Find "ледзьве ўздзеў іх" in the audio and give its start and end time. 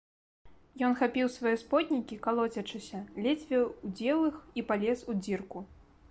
3.25-4.35